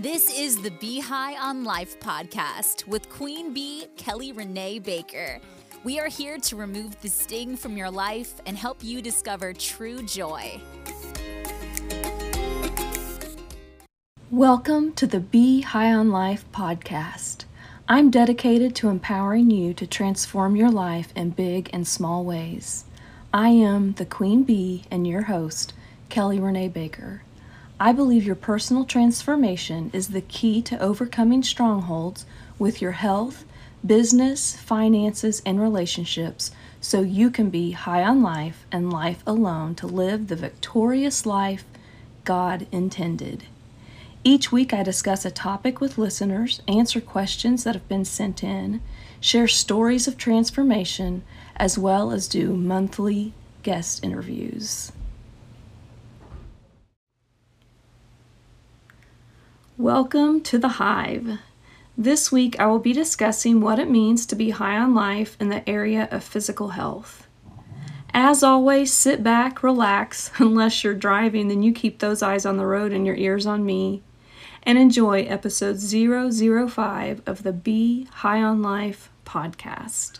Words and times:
This 0.00 0.34
is 0.34 0.56
the 0.56 0.70
Bee 0.70 0.98
High 0.98 1.36
on 1.36 1.62
Life 1.62 2.00
podcast 2.00 2.86
with 2.86 3.10
Queen 3.10 3.52
Bee 3.52 3.84
Kelly 3.98 4.32
Renee 4.32 4.78
Baker. 4.78 5.38
We 5.84 6.00
are 6.00 6.08
here 6.08 6.38
to 6.38 6.56
remove 6.56 6.98
the 7.02 7.10
sting 7.10 7.54
from 7.54 7.76
your 7.76 7.90
life 7.90 8.32
and 8.46 8.56
help 8.56 8.82
you 8.82 9.02
discover 9.02 9.52
true 9.52 10.02
joy. 10.04 10.58
Welcome 14.30 14.94
to 14.94 15.06
the 15.06 15.20
Bee 15.20 15.60
High 15.60 15.92
on 15.92 16.10
Life 16.10 16.46
podcast. 16.50 17.44
I'm 17.86 18.10
dedicated 18.10 18.74
to 18.76 18.88
empowering 18.88 19.50
you 19.50 19.74
to 19.74 19.86
transform 19.86 20.56
your 20.56 20.70
life 20.70 21.12
in 21.14 21.28
big 21.28 21.68
and 21.74 21.86
small 21.86 22.24
ways. 22.24 22.86
I 23.34 23.50
am 23.50 23.92
the 23.92 24.06
Queen 24.06 24.44
Bee 24.44 24.84
and 24.90 25.06
your 25.06 25.24
host, 25.24 25.74
Kelly 26.08 26.40
Renee 26.40 26.68
Baker. 26.68 27.20
I 27.82 27.92
believe 27.92 28.26
your 28.26 28.36
personal 28.36 28.84
transformation 28.84 29.90
is 29.94 30.08
the 30.08 30.20
key 30.20 30.60
to 30.62 30.78
overcoming 30.78 31.42
strongholds 31.42 32.26
with 32.58 32.82
your 32.82 32.92
health, 32.92 33.46
business, 33.84 34.54
finances, 34.54 35.40
and 35.46 35.58
relationships 35.58 36.50
so 36.82 37.00
you 37.00 37.30
can 37.30 37.48
be 37.48 37.70
high 37.70 38.02
on 38.02 38.22
life 38.22 38.66
and 38.70 38.92
life 38.92 39.22
alone 39.26 39.74
to 39.76 39.86
live 39.86 40.28
the 40.28 40.36
victorious 40.36 41.24
life 41.24 41.64
God 42.24 42.66
intended. 42.70 43.44
Each 44.24 44.52
week, 44.52 44.74
I 44.74 44.82
discuss 44.82 45.24
a 45.24 45.30
topic 45.30 45.80
with 45.80 45.96
listeners, 45.96 46.60
answer 46.68 47.00
questions 47.00 47.64
that 47.64 47.74
have 47.74 47.88
been 47.88 48.04
sent 48.04 48.44
in, 48.44 48.82
share 49.20 49.48
stories 49.48 50.06
of 50.06 50.18
transformation, 50.18 51.22
as 51.56 51.78
well 51.78 52.10
as 52.10 52.28
do 52.28 52.54
monthly 52.54 53.32
guest 53.62 54.04
interviews. 54.04 54.92
Welcome 59.80 60.42
to 60.42 60.58
the 60.58 60.76
Hive. 60.76 61.38
This 61.96 62.30
week 62.30 62.60
I 62.60 62.66
will 62.66 62.80
be 62.80 62.92
discussing 62.92 63.62
what 63.62 63.78
it 63.78 63.88
means 63.88 64.26
to 64.26 64.36
be 64.36 64.50
high 64.50 64.76
on 64.76 64.94
life 64.94 65.38
in 65.40 65.48
the 65.48 65.66
area 65.66 66.06
of 66.10 66.22
physical 66.22 66.68
health. 66.68 67.26
As 68.12 68.42
always, 68.42 68.92
sit 68.92 69.22
back, 69.22 69.62
relax, 69.62 70.32
unless 70.38 70.84
you're 70.84 70.92
driving, 70.92 71.48
then 71.48 71.62
you 71.62 71.72
keep 71.72 71.98
those 71.98 72.22
eyes 72.22 72.44
on 72.44 72.58
the 72.58 72.66
road 72.66 72.92
and 72.92 73.06
your 73.06 73.16
ears 73.16 73.46
on 73.46 73.64
me, 73.64 74.02
and 74.64 74.76
enjoy 74.76 75.22
episode 75.22 75.80
005 75.80 77.22
of 77.24 77.42
the 77.42 77.52
Bee 77.54 78.06
High 78.16 78.42
on 78.42 78.60
Life 78.60 79.10
podcast. 79.24 80.18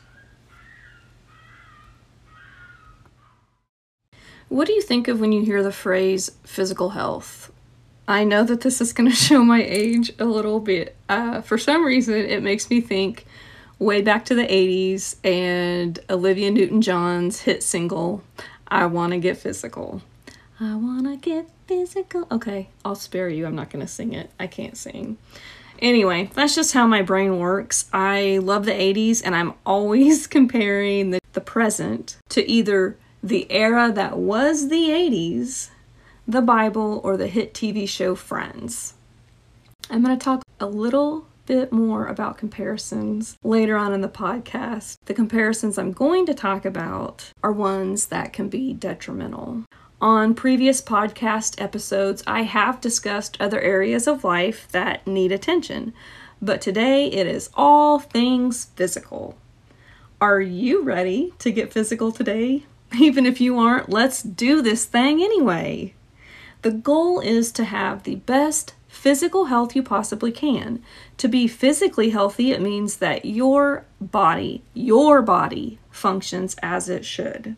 What 4.48 4.67
do 4.67 4.72
you 4.72 4.80
think 4.80 5.06
of 5.06 5.20
when 5.20 5.33
you 5.33 5.45
hear 5.45 5.62
the 5.62 5.70
phrase 5.70 6.30
physical 6.45 6.89
health? 6.91 7.52
I 8.11 8.25
know 8.25 8.42
that 8.42 8.62
this 8.62 8.80
is 8.80 8.92
going 8.92 9.08
to 9.11 9.14
show 9.14 9.44
my 9.44 9.62
age 9.62 10.12
a 10.19 10.25
little 10.25 10.58
bit. 10.58 10.97
Uh, 11.08 11.42
for 11.42 11.56
some 11.56 11.84
reason, 11.84 12.14
it 12.17 12.42
makes 12.42 12.69
me 12.69 12.80
think 12.80 13.25
way 13.78 14.02
back 14.02 14.25
to 14.27 14.34
the 14.34 14.47
80s 14.47 15.17
and 15.25 15.97
Olivia 16.11 16.50
Newton 16.50 16.83
John's 16.83 17.42
hit 17.42 17.62
single, 17.62 18.25
I 18.67 18.86
Want 18.86 19.12
to 19.12 19.19
Get 19.19 19.36
Physical. 19.39 20.02
I 20.58 20.75
want 20.75 21.06
to 21.06 21.17
get 21.17 21.48
physical. 21.67 22.27
Okay, 22.30 22.69
I'll 22.84 22.97
spare 22.97 23.30
you. 23.30 23.47
I'm 23.47 23.55
not 23.55 23.70
to 23.70 23.86
sing 23.86 24.12
it. 24.12 24.30
I 24.39 24.47
can't 24.47 24.77
sing. 24.77 25.17
Anyway, 25.78 26.30
that's 26.34 26.55
just 26.55 26.74
how 26.74 26.86
my 26.86 27.00
brain 27.00 27.39
works. 27.39 27.89
I 27.92 28.41
love 28.42 28.67
the 28.67 28.72
80s 28.72 29.22
and 29.24 29.36
I'm 29.36 29.55
always 29.64 30.27
comparing 30.27 31.12
the, 31.12 31.20
the 31.33 31.41
present 31.41 32.17
to 32.30 32.47
either 32.50 32.98
the 33.22 33.50
era 33.50 33.92
that 33.92 34.19
was 34.19 34.69
the 34.69 34.89
80s 34.89 35.70
the 36.31 36.41
Bible, 36.41 37.00
or 37.03 37.17
the 37.17 37.27
hit 37.27 37.53
TV 37.53 37.89
show 37.89 38.14
Friends. 38.14 38.95
I'm 39.91 40.05
going 40.05 40.17
to 40.17 40.25
talk 40.25 40.45
a 40.61 40.67
little 40.67 41.27
bit 41.47 41.73
more 41.73 42.06
about 42.06 42.39
comparisons 42.39 43.36
later 43.42 43.77
on 43.77 43.92
in 43.92 44.00
the 44.00 44.09
podcast. 44.09 44.98
The 45.07 45.14
comparisons 45.14 45.77
I'm 45.77 45.91
going 45.91 46.27
to 46.27 46.35
talk 46.35 46.64
about 46.64 47.33
are 47.42 47.51
ones 47.51 48.07
that 48.07 48.33
can 48.33 48.48
be 48.48 48.73
detrimental. 48.73 49.64
On 50.01 50.33
previous 50.33 50.80
podcast 50.80 51.61
episodes, 51.61 52.23
I 52.29 52.42
have 52.42 52.80
discussed 52.80 53.36
other 53.41 53.61
areas 53.61 54.07
of 54.07 54.23
life 54.23 54.68
that 54.70 55.05
need 55.08 55.33
attention, 55.33 55.92
but 56.41 56.61
today 56.61 57.07
it 57.07 57.27
is 57.27 57.51
all 57.55 57.98
things 57.98 58.67
physical. 58.77 59.36
Are 60.20 60.41
you 60.41 60.85
ready 60.85 61.35
to 61.41 61.51
get 61.51 61.73
physical 61.73 62.12
today? 62.12 62.67
Even 63.01 63.27
if 63.27 63.41
you 63.41 63.58
aren't, 63.58 63.89
let's 63.89 64.23
do 64.23 64.62
this 64.62 64.85
thing 64.85 65.20
anyway. 65.20 65.95
The 66.63 66.71
goal 66.71 67.21
is 67.21 67.53
to 67.53 67.65
have 67.65 68.03
the 68.03 68.17
best 68.17 68.75
physical 68.87 69.47
health 69.47 69.75
you 69.75 69.83
possibly 69.83 70.31
can. 70.31 70.83
To 71.17 71.29
be 71.29 71.47
physically 71.47 72.11
healthy, 72.11 72.53
it 72.53 72.61
means 72.61 72.97
that 72.97 73.25
your 73.25 73.87
body, 74.01 74.63
your 74.75 75.23
body 75.23 75.79
functions 75.91 76.57
as 76.63 76.89
it 76.89 77.05
should. 77.05 77.57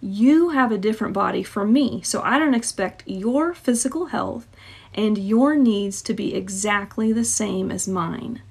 You 0.00 0.50
have 0.50 0.70
a 0.70 0.78
different 0.78 1.12
body 1.12 1.42
from 1.42 1.72
me, 1.72 2.02
so 2.02 2.22
I 2.22 2.38
don't 2.38 2.54
expect 2.54 3.02
your 3.06 3.52
physical 3.52 4.06
health 4.06 4.46
and 4.94 5.18
your 5.18 5.56
needs 5.56 6.00
to 6.02 6.14
be 6.14 6.34
exactly 6.34 7.12
the 7.12 7.24
same 7.24 7.70
as 7.70 7.88
mine. 7.88 8.42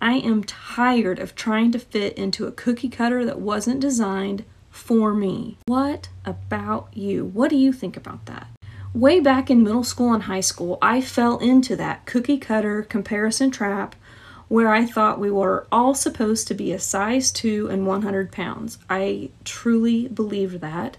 I 0.00 0.14
am 0.14 0.44
tired 0.44 1.18
of 1.18 1.34
trying 1.34 1.72
to 1.72 1.78
fit 1.78 2.16
into 2.16 2.46
a 2.46 2.52
cookie 2.52 2.88
cutter 2.88 3.24
that 3.24 3.40
wasn't 3.40 3.80
designed 3.80 4.44
for 4.70 5.12
me. 5.12 5.56
What 5.66 6.08
about 6.24 6.88
you? 6.96 7.24
What 7.24 7.50
do 7.50 7.56
you 7.56 7.72
think 7.72 7.96
about 7.96 8.26
that? 8.26 8.46
Way 8.94 9.18
back 9.18 9.50
in 9.50 9.64
middle 9.64 9.82
school 9.82 10.12
and 10.12 10.22
high 10.22 10.40
school, 10.40 10.78
I 10.80 11.00
fell 11.00 11.38
into 11.38 11.74
that 11.74 12.06
cookie 12.06 12.38
cutter 12.38 12.84
comparison 12.84 13.50
trap 13.50 13.96
where 14.46 14.68
I 14.72 14.86
thought 14.86 15.18
we 15.18 15.32
were 15.32 15.66
all 15.72 15.96
supposed 15.96 16.46
to 16.46 16.54
be 16.54 16.70
a 16.70 16.78
size 16.78 17.32
2 17.32 17.68
and 17.68 17.88
100 17.88 18.30
pounds. 18.30 18.78
I 18.88 19.30
truly 19.42 20.06
believed 20.06 20.60
that 20.60 20.96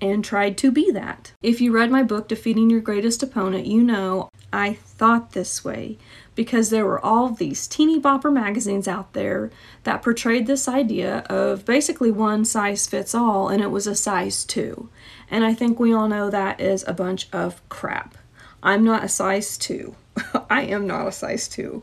and 0.00 0.24
tried 0.24 0.58
to 0.58 0.72
be 0.72 0.90
that. 0.90 1.34
If 1.40 1.60
you 1.60 1.70
read 1.70 1.92
my 1.92 2.02
book, 2.02 2.26
Defeating 2.26 2.68
Your 2.68 2.80
Greatest 2.80 3.22
Opponent, 3.22 3.66
you 3.66 3.80
know 3.80 4.28
I 4.52 4.74
thought 4.74 5.30
this 5.30 5.64
way 5.64 5.98
because 6.34 6.70
there 6.70 6.84
were 6.84 7.02
all 7.04 7.28
these 7.30 7.68
teeny 7.68 8.00
bopper 8.00 8.32
magazines 8.32 8.88
out 8.88 9.12
there 9.12 9.52
that 9.84 10.02
portrayed 10.02 10.48
this 10.48 10.66
idea 10.66 11.18
of 11.30 11.64
basically 11.64 12.10
one 12.10 12.44
size 12.44 12.88
fits 12.88 13.14
all, 13.14 13.48
and 13.48 13.62
it 13.62 13.70
was 13.70 13.86
a 13.86 13.94
size 13.94 14.44
2. 14.44 14.88
And 15.30 15.44
I 15.44 15.54
think 15.54 15.78
we 15.78 15.92
all 15.92 16.08
know 16.08 16.30
that 16.30 16.60
is 16.60 16.84
a 16.86 16.92
bunch 16.92 17.28
of 17.32 17.66
crap. 17.68 18.16
I'm 18.62 18.84
not 18.84 19.04
a 19.04 19.08
size 19.08 19.56
2. 19.58 19.94
I 20.50 20.62
am 20.62 20.86
not 20.86 21.06
a 21.06 21.12
size 21.12 21.48
2. 21.48 21.82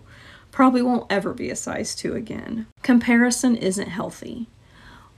Probably 0.51 0.81
won't 0.81 1.11
ever 1.11 1.33
be 1.33 1.49
a 1.49 1.55
size 1.55 1.95
2 1.95 2.15
again. 2.15 2.67
Comparison 2.81 3.55
isn't 3.55 3.89
healthy. 3.89 4.47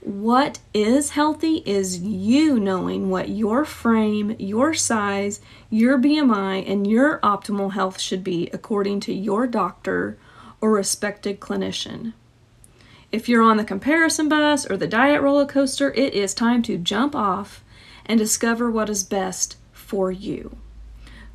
What 0.00 0.60
is 0.72 1.10
healthy 1.10 1.64
is 1.66 2.00
you 2.00 2.60
knowing 2.60 3.10
what 3.10 3.28
your 3.28 3.64
frame, 3.64 4.36
your 4.38 4.72
size, 4.72 5.40
your 5.68 5.98
BMI, 5.98 6.70
and 6.70 6.86
your 6.86 7.18
optimal 7.20 7.72
health 7.72 8.00
should 8.00 8.22
be 8.22 8.48
according 8.52 9.00
to 9.00 9.12
your 9.12 9.48
doctor 9.48 10.16
or 10.60 10.70
respected 10.70 11.40
clinician. 11.40 12.12
If 13.10 13.28
you're 13.28 13.42
on 13.42 13.56
the 13.56 13.64
comparison 13.64 14.28
bus 14.28 14.64
or 14.70 14.76
the 14.76 14.86
diet 14.86 15.22
roller 15.22 15.46
coaster, 15.46 15.92
it 15.92 16.14
is 16.14 16.34
time 16.34 16.62
to 16.62 16.78
jump 16.78 17.16
off 17.16 17.64
and 18.06 18.18
discover 18.18 18.70
what 18.70 18.88
is 18.88 19.04
best 19.04 19.56
for 19.72 20.10
you. 20.10 20.56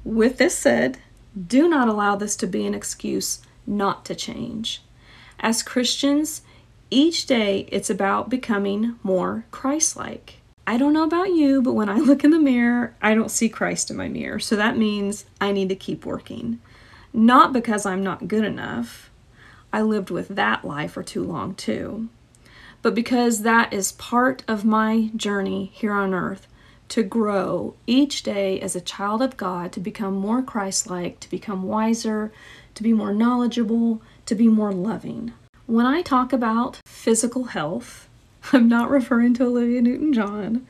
With 0.04 0.38
this 0.38 0.58
said, 0.58 0.98
do 1.48 1.70
not 1.70 1.88
allow 1.88 2.16
this 2.16 2.36
to 2.38 2.48
be 2.48 2.66
an 2.66 2.74
excuse 2.74 3.42
not 3.68 4.04
to 4.06 4.16
change. 4.16 4.82
As 5.40 5.64
Christians, 5.64 6.42
each 6.90 7.26
day 7.26 7.68
it's 7.72 7.90
about 7.90 8.30
becoming 8.30 8.96
more 9.04 9.46
Christ 9.52 9.96
like. 9.96 10.36
I 10.68 10.78
don't 10.78 10.94
know 10.94 11.04
about 11.04 11.34
you, 11.34 11.62
but 11.62 11.74
when 11.74 11.90
I 11.90 11.98
look 12.00 12.24
in 12.24 12.32
the 12.32 12.40
mirror, 12.40 12.96
I 13.02 13.14
don't 13.14 13.32
see 13.32 13.50
Christ 13.50 13.90
in 13.90 13.98
my 13.98 14.08
mirror. 14.08 14.40
So 14.40 14.56
that 14.56 14.78
means 14.78 15.26
I 15.40 15.52
need 15.52 15.70
to 15.70 15.76
keep 15.76 16.06
working. 16.06 16.60
Not 17.14 17.54
because 17.54 17.86
I'm 17.86 18.04
not 18.04 18.28
good 18.28 18.46
enough. 18.46 19.10
I 19.74 19.82
lived 19.82 20.10
with 20.10 20.30
that 20.30 20.66
lie 20.66 20.88
for 20.88 21.04
too 21.04 21.24
long, 21.24 21.56
too. 21.56 22.10
But 22.82 22.96
because 22.96 23.44
that 23.44 23.72
is 23.72 23.92
part 23.94 24.44
of 24.48 24.66
my 24.66 25.12
journey 25.16 25.72
here 25.74 25.94
on 25.94 26.14
earth 26.14 26.48
to 26.92 27.04
grow 27.04 27.74
each 27.88 28.22
day 28.22 28.60
as 28.60 28.76
a 28.76 28.82
child 28.82 29.22
of 29.22 29.38
God, 29.38 29.72
to 29.72 29.80
become 29.80 30.14
more 30.14 30.42
Christ 30.42 30.90
like, 30.90 31.22
to 31.22 31.30
become 31.30 31.64
wiser, 31.64 32.34
to 32.76 32.84
be 32.84 32.92
more 32.92 33.14
knowledgeable, 33.14 34.02
to 34.26 34.36
be 34.36 34.50
more 34.50 34.74
loving. 34.74 35.32
When 35.68 35.86
I 35.86 36.02
talk 36.02 36.34
about 36.34 36.82
physical 36.86 37.46
health, 37.46 38.10
I'm 38.52 38.68
not 38.68 38.90
referring 38.90 39.34
to 39.36 39.46
Olivia 39.46 39.82
Newton 39.82 40.12
John. 40.12 40.68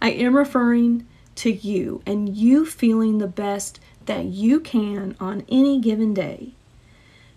I 0.00 0.10
am 0.10 0.36
referring 0.36 1.08
to 1.36 1.50
you 1.50 2.02
and 2.06 2.28
you 2.36 2.64
feeling 2.64 3.18
the 3.18 3.26
best 3.26 3.80
that 4.06 4.26
you 4.26 4.60
can 4.60 5.16
on 5.18 5.44
any 5.48 5.80
given 5.80 6.14
day. 6.14 6.52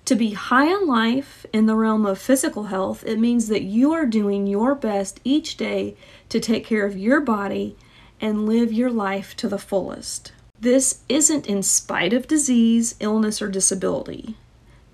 To 0.05 0.13
be 0.13 0.33
high 0.33 0.67
on 0.67 0.85
life 0.85 1.47
in 1.51 1.65
the 1.65 1.75
realm 1.75 2.05
of 2.05 2.19
physical 2.19 2.65
health, 2.65 3.03
it 3.03 3.17
means 3.17 3.47
that 3.47 3.63
you 3.63 3.93
are 3.93 4.05
doing 4.05 4.45
your 4.45 4.75
best 4.75 5.19
each 5.23 5.57
day 5.57 5.97
to 6.29 6.39
take 6.39 6.67
care 6.67 6.85
of 6.85 6.95
your 6.95 7.19
body 7.19 7.75
and 8.19 8.45
live 8.47 8.71
your 8.71 8.89
life 8.89 9.35
to 9.37 9.47
the 9.47 9.59
fullest. 9.59 10.31
This 10.59 11.01
isn't 11.07 11.45
in 11.45 11.61
spite 11.61 12.13
of 12.13 12.27
disease, 12.27 12.95
illness, 12.99 13.41
or 13.41 13.47
disability. 13.47 14.35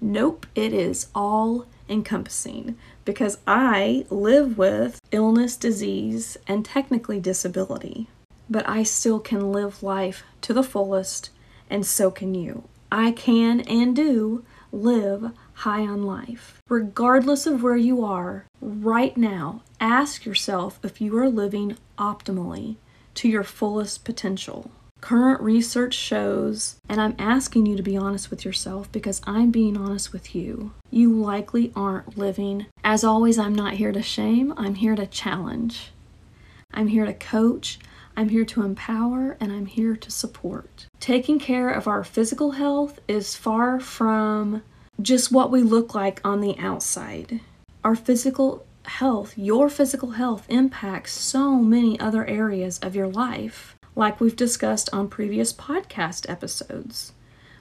Nope, 0.01 0.45
it 0.55 0.73
is 0.73 1.07
all 1.15 1.65
encompassing 1.87 2.77
because 3.05 3.37
I 3.47 4.05
live 4.09 4.57
with 4.57 4.99
illness, 5.11 5.55
disease, 5.55 6.37
and 6.47 6.65
technically 6.65 7.19
disability. 7.19 8.07
But 8.49 8.67
I 8.67 8.83
still 8.83 9.19
can 9.19 9.51
live 9.51 9.81
life 9.81 10.23
to 10.41 10.53
the 10.53 10.63
fullest, 10.63 11.29
and 11.69 11.85
so 11.85 12.11
can 12.11 12.35
you. 12.35 12.63
I 12.91 13.11
can 13.11 13.61
and 13.61 13.95
do 13.95 14.43
live 14.71 15.31
high 15.53 15.81
on 15.81 16.03
life. 16.03 16.61
Regardless 16.67 17.45
of 17.45 17.63
where 17.63 17.77
you 17.77 18.03
are, 18.03 18.45
right 18.59 19.15
now, 19.15 19.61
ask 19.79 20.25
yourself 20.25 20.79
if 20.83 20.99
you 20.99 21.17
are 21.17 21.29
living 21.29 21.77
optimally 21.97 22.75
to 23.15 23.27
your 23.27 23.43
fullest 23.43 24.03
potential. 24.03 24.71
Current 25.01 25.41
research 25.41 25.93
shows, 25.93 26.77
and 26.87 27.01
I'm 27.01 27.15
asking 27.19 27.65
you 27.65 27.75
to 27.75 27.83
be 27.83 27.97
honest 27.97 28.29
with 28.29 28.45
yourself 28.45 28.89
because 28.91 29.21
I'm 29.25 29.51
being 29.51 29.75
honest 29.75 30.13
with 30.13 30.33
you. 30.33 30.71
You 30.91 31.11
likely 31.11 31.73
aren't 31.75 32.17
living. 32.17 32.67
As 32.85 33.03
always, 33.03 33.37
I'm 33.37 33.53
not 33.53 33.73
here 33.73 33.91
to 33.91 34.01
shame, 34.01 34.53
I'm 34.55 34.75
here 34.75 34.95
to 34.95 35.05
challenge. 35.05 35.91
I'm 36.73 36.87
here 36.87 37.05
to 37.05 37.13
coach, 37.13 37.79
I'm 38.15 38.29
here 38.29 38.45
to 38.45 38.63
empower, 38.63 39.35
and 39.39 39.51
I'm 39.51 39.65
here 39.65 39.97
to 39.97 40.09
support. 40.09 40.87
Taking 40.99 41.37
care 41.37 41.69
of 41.69 41.87
our 41.87 42.03
physical 42.03 42.51
health 42.51 42.99
is 43.07 43.35
far 43.35 43.79
from 43.81 44.63
just 45.01 45.31
what 45.31 45.51
we 45.51 45.61
look 45.61 45.93
like 45.93 46.21
on 46.23 46.39
the 46.39 46.57
outside. 46.57 47.41
Our 47.83 47.95
physical 47.95 48.65
health, 48.85 49.37
your 49.37 49.69
physical 49.69 50.11
health, 50.11 50.45
impacts 50.49 51.13
so 51.13 51.55
many 51.55 51.99
other 51.99 52.25
areas 52.25 52.79
of 52.79 52.95
your 52.95 53.07
life, 53.07 53.75
like 53.95 54.19
we've 54.19 54.35
discussed 54.35 54.89
on 54.91 55.07
previous 55.07 55.53
podcast 55.53 56.29
episodes. 56.29 57.13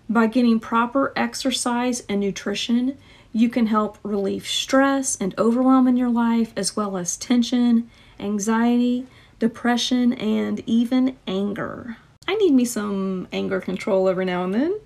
By 0.09 0.27
getting 0.27 0.61
proper 0.61 1.13
exercise 1.17 2.03
and 2.09 2.21
nutrition, 2.21 2.99
you 3.33 3.49
can 3.49 3.67
help 3.67 3.99
relieve 4.03 4.47
stress 4.47 5.17
and 5.17 5.35
overwhelm 5.39 5.89
in 5.89 5.97
your 5.97 6.11
life, 6.11 6.53
as 6.57 6.77
well 6.77 6.97
as 6.97 7.17
tension, 7.17 7.91
anxiety, 8.21 9.07
depression, 9.39 10.13
and 10.13 10.63
even 10.67 11.17
anger. 11.27 11.97
I 12.29 12.35
need 12.35 12.53
me 12.53 12.65
some 12.65 13.27
anger 13.33 13.61
control 13.61 14.09
every 14.09 14.25
now 14.25 14.45
and 14.45 14.55
then. 14.55 14.81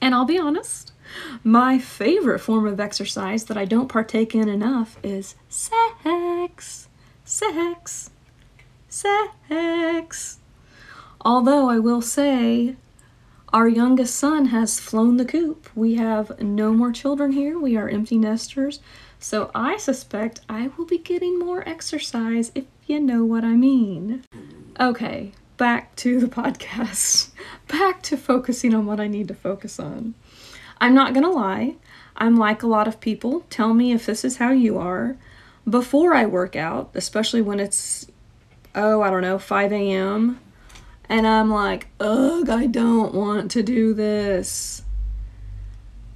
And 0.00 0.14
I'll 0.14 0.24
be 0.24 0.38
honest, 0.38 0.92
my 1.42 1.78
favorite 1.78 2.40
form 2.40 2.66
of 2.66 2.80
exercise 2.80 3.44
that 3.44 3.56
I 3.56 3.64
don't 3.64 3.88
partake 3.88 4.34
in 4.34 4.48
enough 4.48 4.98
is 5.02 5.34
sex. 5.48 6.88
Sex. 7.24 8.10
Sex. 8.88 10.38
Although 11.20 11.68
I 11.70 11.78
will 11.78 12.02
say, 12.02 12.76
our 13.52 13.68
youngest 13.68 14.16
son 14.16 14.46
has 14.46 14.80
flown 14.80 15.16
the 15.16 15.24
coop. 15.24 15.68
We 15.74 15.94
have 15.94 16.40
no 16.40 16.72
more 16.72 16.92
children 16.92 17.32
here. 17.32 17.58
We 17.58 17.76
are 17.76 17.88
empty 17.88 18.18
nesters. 18.18 18.80
So 19.18 19.50
I 19.54 19.76
suspect 19.78 20.40
I 20.48 20.70
will 20.76 20.84
be 20.84 20.98
getting 20.98 21.38
more 21.38 21.66
exercise 21.68 22.52
if 22.54 22.64
you 22.86 23.00
know 23.00 23.24
what 23.24 23.44
I 23.44 23.54
mean. 23.54 24.22
Okay, 24.78 25.32
back 25.56 25.94
to 25.96 26.20
the 26.20 26.26
podcast. 26.42 27.30
Back 27.68 28.02
to 28.02 28.16
focusing 28.16 28.74
on 28.74 28.86
what 28.86 29.00
I 29.00 29.06
need 29.06 29.28
to 29.28 29.34
focus 29.34 29.78
on. 29.78 30.14
I'm 30.84 30.92
not 30.92 31.14
gonna 31.14 31.30
lie, 31.30 31.76
I'm 32.14 32.36
like 32.36 32.62
a 32.62 32.66
lot 32.66 32.86
of 32.86 33.00
people. 33.00 33.46
Tell 33.48 33.72
me 33.72 33.92
if 33.92 34.04
this 34.04 34.22
is 34.22 34.36
how 34.36 34.50
you 34.50 34.76
are. 34.76 35.16
Before 35.66 36.12
I 36.12 36.26
work 36.26 36.56
out, 36.56 36.90
especially 36.92 37.40
when 37.40 37.58
it's, 37.58 38.06
oh, 38.74 39.00
I 39.00 39.08
don't 39.08 39.22
know, 39.22 39.38
5 39.38 39.72
a.m., 39.72 40.40
and 41.08 41.26
I'm 41.26 41.50
like, 41.50 41.86
ugh, 42.00 42.50
I 42.50 42.66
don't 42.66 43.14
want 43.14 43.50
to 43.52 43.62
do 43.62 43.94
this. 43.94 44.82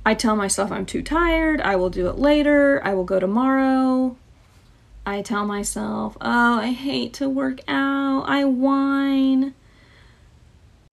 I 0.04 0.12
tell 0.12 0.36
myself 0.36 0.70
I'm 0.70 0.84
too 0.84 1.02
tired, 1.02 1.62
I 1.62 1.76
will 1.76 1.88
do 1.88 2.06
it 2.08 2.18
later, 2.18 2.82
I 2.84 2.92
will 2.92 3.04
go 3.04 3.18
tomorrow. 3.18 4.18
I 5.06 5.22
tell 5.22 5.46
myself, 5.46 6.18
oh, 6.20 6.58
I 6.58 6.72
hate 6.72 7.14
to 7.14 7.30
work 7.30 7.60
out, 7.68 8.24
I 8.26 8.44
whine. 8.44 9.54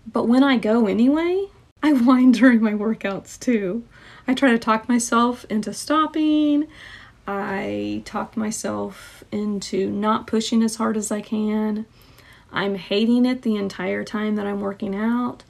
But 0.08 0.30
when 0.30 0.46
I 0.46 0.56
go 0.56 0.88
anyway, 0.88 1.50
I 1.86 1.94
whine 1.94 2.32
during 2.32 2.64
my 2.64 2.74
workouts 2.74 3.40
too. 3.40 3.84
I 4.28 4.34
try 4.34 4.50
to 4.50 4.58
talk 4.58 4.90
myself 4.90 5.46
into 5.52 5.72
stopping. 5.72 6.66
I 7.28 8.02
talk 8.06 8.36
myself 8.36 9.24
into 9.32 9.92
not 9.92 10.26
pushing 10.26 10.64
as 10.64 10.78
hard 10.78 10.98
as 10.98 11.12
I 11.12 11.22
can. 11.22 11.86
I'm 12.52 12.74
hating 12.74 13.28
it 13.28 13.44
the 13.44 13.56
entire 13.56 14.04
time 14.04 14.36
that 14.36 14.48
I'm 14.48 14.62
working 14.62 14.96
out 14.96 15.44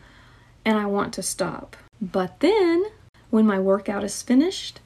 and 0.65 0.77
I 0.77 0.87
want 0.87 1.13
to 1.13 1.23
stop. 1.23 1.77
But 2.01 2.41
then, 2.41 2.83
when 3.29 3.45
my 3.45 3.57
workout 3.57 4.03
is 4.03 4.21
finished, 4.21 4.81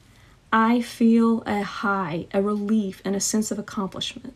I 0.52 0.80
feel 0.80 1.42
a 1.46 1.62
high, 1.62 2.28
a 2.32 2.40
relief, 2.40 3.02
and 3.04 3.16
a 3.16 3.20
sense 3.20 3.50
of 3.50 3.58
accomplishment. 3.58 4.34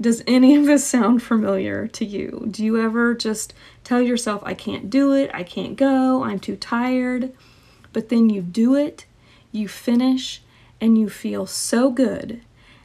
Does 0.00 0.24
any 0.26 0.56
of 0.56 0.66
this 0.66 0.84
sound 0.84 1.22
familiar 1.22 1.86
to 1.86 2.04
you? 2.04 2.48
Do 2.50 2.64
you 2.64 2.80
ever 2.80 3.14
just 3.14 3.54
tell 3.84 4.02
yourself, 4.02 4.42
I 4.44 4.54
can't 4.54 4.90
do 4.90 5.12
it, 5.12 5.30
I 5.32 5.44
can't 5.44 5.76
go, 5.76 6.24
I'm 6.24 6.40
too 6.40 6.56
tired? 6.56 7.32
But 7.92 8.08
then 8.08 8.28
you 8.28 8.42
do 8.42 8.74
it, 8.74 9.06
you 9.52 9.68
finish, 9.68 10.42
and 10.80 10.98
you 10.98 11.08
feel 11.08 11.46
so 11.46 11.90
good. 11.90 12.42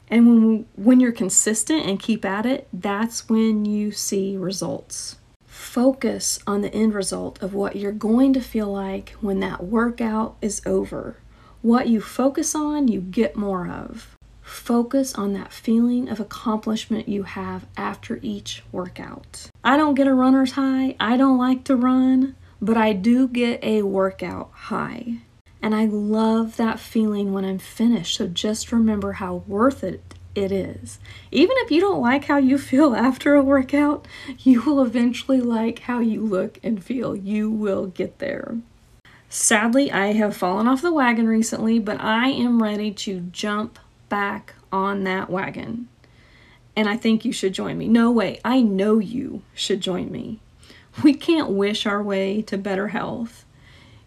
And 0.07 0.27
when, 0.27 0.65
when 0.75 1.00
you're 1.00 1.11
consistent 1.11 1.85
and 1.85 2.00
keep 2.00 2.23
at 2.23 2.45
it, 2.45 2.67
that's 2.71 3.27
when 3.27 3.65
you 3.65 3.91
see 3.91 4.38
results. 4.38 5.17
Focus 5.47 6.39
on 6.45 6.61
the 6.61 6.73
end 6.73 6.94
result 6.94 7.41
of 7.41 7.56
what 7.56 7.75
you're 7.75 7.91
going 7.91 8.33
to 8.33 8.41
feel 8.41 8.71
like 8.71 9.15
when 9.19 9.39
that 9.39 9.63
workout 9.63 10.38
is 10.41 10.61
over. 10.65 11.17
What 11.61 11.88
you 11.88 12.01
focus 12.01 12.53
on, 12.53 12.88
you 12.88 13.01
get 13.01 13.35
more 13.35 13.67
of. 13.67 14.15
Focus 14.69 15.16
on 15.16 15.33
that 15.33 15.51
feeling 15.51 16.10
of 16.10 16.19
accomplishment 16.19 17.10
you 17.10 17.24
have 17.24 17.66
after 17.75 18.19
each 18.21 18.62
workout. 18.71 19.50
I 19.63 19.77
don't 19.77 19.95
get 19.95 20.06
a 20.06 20.13
runner's 20.13 20.51
high, 20.51 20.95
I 21.00 21.18
don't 21.18 21.39
like 21.39 21.63
to 21.63 21.75
run, 21.75 22.36
but 22.62 22.77
I 22.77 22.94
do 22.94 23.27
get 23.27 23.63
a 23.63 23.81
workout 23.81 24.51
high. 24.54 25.21
And 25.60 25.74
I 25.74 25.86
love 25.86 26.57
that 26.57 26.80
feeling 26.80 27.33
when 27.33 27.45
I'm 27.45 27.57
finished. 27.57 28.18
So 28.18 28.27
just 28.27 28.71
remember 28.71 29.13
how 29.13 29.38
worth 29.48 29.83
it 29.83 30.13
it 30.36 30.51
is. 30.51 31.00
Even 31.31 31.56
if 31.62 31.71
you 31.71 31.81
don't 31.81 32.00
like 32.00 32.25
how 32.25 32.38
you 32.38 32.60
feel 32.60 32.94
after 32.95 33.33
a 33.33 33.42
workout, 33.42 34.07
you 34.38 34.62
will 34.62 34.83
eventually 34.83 35.42
like 35.42 35.80
how 35.80 35.98
you 35.98 36.21
look 36.21 36.60
and 36.62 36.83
feel. 36.83 37.16
You 37.16 37.50
will 37.50 37.88
get 37.88 38.19
there. 38.19 38.60
Sadly, 39.30 39.92
I 39.92 40.14
have 40.14 40.38
fallen 40.38 40.68
off 40.68 40.83
the 40.83 40.94
wagon 40.94 41.26
recently, 41.28 41.80
but 41.80 41.99
I 41.99 42.30
am 42.30 42.61
ready 42.61 42.92
to 42.92 43.21
jump 43.31 43.80
back 44.09 44.56
on 44.71 45.04
that 45.06 45.30
wagon. 45.30 45.87
And 46.75 46.87
I 46.89 46.97
think 46.97 47.25
you 47.25 47.31
should 47.31 47.54
join 47.54 47.78
me. 47.78 47.87
No 47.87 48.11
way, 48.11 48.39
I 48.44 48.61
know 48.61 48.99
you 48.99 49.44
should 49.54 49.81
join 49.81 50.11
me. 50.11 50.39
We 51.04 51.13
can't 51.13 51.49
wish 51.51 51.85
our 51.85 52.01
way 52.01 52.42
to 52.44 52.57
better 52.57 52.89
health. 52.89 53.45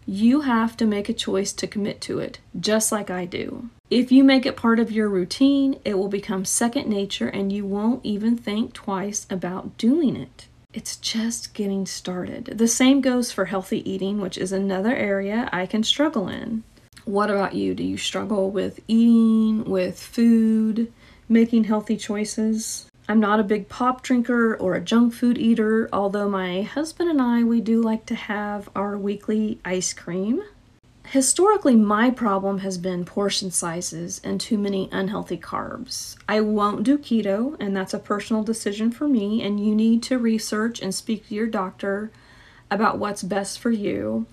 You 0.05 0.41
have 0.41 0.75
to 0.77 0.85
make 0.85 1.07
a 1.07 1.13
choice 1.13 1.53
to 1.53 1.67
commit 1.67 2.01
to 2.01 2.19
it, 2.19 2.39
just 2.59 2.91
like 2.91 3.09
I 3.09 3.25
do. 3.25 3.69
If 3.89 4.11
you 4.11 4.23
make 4.23 4.45
it 4.45 4.57
part 4.57 4.79
of 4.79 4.91
your 4.91 5.07
routine, 5.07 5.79
it 5.85 5.97
will 5.97 6.09
become 6.09 6.45
second 6.45 6.87
nature 6.89 7.27
and 7.27 7.51
you 7.53 7.65
won't 7.65 8.05
even 8.05 8.37
think 8.37 8.73
twice 8.73 9.25
about 9.29 9.77
doing 9.77 10.15
it. 10.15 10.47
It's 10.73 10.97
just 10.97 11.53
getting 11.53 11.85
started. 11.85 12.57
The 12.57 12.67
same 12.67 12.99
goes 12.99 13.31
for 13.31 13.45
healthy 13.45 13.87
eating, 13.89 14.19
which 14.19 14.37
is 14.37 14.51
another 14.51 14.95
area 14.95 15.47
I 15.53 15.67
can 15.67 15.83
struggle 15.83 16.27
in. 16.27 16.63
What 17.05 17.29
about 17.29 17.53
you? 17.53 17.75
Do 17.75 17.83
you 17.83 17.97
struggle 17.97 18.49
with 18.49 18.79
eating, 18.87 19.65
with 19.65 19.99
food, 20.01 20.91
making 21.27 21.65
healthy 21.65 21.97
choices? 21.97 22.87
I'm 23.09 23.19
not 23.19 23.41
a 23.41 23.43
big 23.43 23.67
pop 23.67 24.01
drinker 24.01 24.55
or 24.55 24.75
a 24.75 24.81
junk 24.81 25.13
food 25.13 25.37
eater, 25.37 25.89
although 25.91 26.29
my 26.29 26.61
husband 26.61 27.09
and 27.09 27.21
I, 27.21 27.43
we 27.43 27.59
do 27.59 27.81
like 27.81 28.05
to 28.05 28.15
have 28.15 28.69
our 28.73 28.97
weekly 28.97 29.59
ice 29.65 29.91
cream. 29.91 30.41
Historically, 31.07 31.75
my 31.75 32.09
problem 32.09 32.59
has 32.59 32.77
been 32.77 33.03
portion 33.03 33.51
sizes 33.51 34.21
and 34.23 34.39
too 34.39 34.57
many 34.57 34.87
unhealthy 34.93 35.37
carbs. 35.37 36.15
I 36.29 36.39
won't 36.39 36.83
do 36.83 36.97
keto, 36.97 37.57
and 37.59 37.75
that's 37.75 37.93
a 37.93 37.99
personal 37.99 38.43
decision 38.43 38.89
for 38.89 39.09
me, 39.09 39.43
and 39.43 39.59
you 39.59 39.75
need 39.75 40.01
to 40.03 40.17
research 40.17 40.81
and 40.81 40.95
speak 40.95 41.27
to 41.27 41.35
your 41.35 41.47
doctor 41.47 42.09
about 42.71 42.97
what's 42.97 43.21
best 43.21 43.59
for 43.59 43.69
you. 43.69 44.25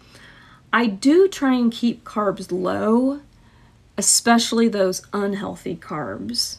I 0.72 0.86
do 0.86 1.26
try 1.28 1.54
and 1.54 1.72
keep 1.72 2.04
carbs 2.04 2.52
low, 2.52 3.20
especially 3.98 4.68
those 4.68 5.02
unhealthy 5.12 5.76
carbs. 5.76 6.58